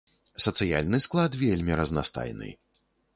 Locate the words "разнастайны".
1.83-2.49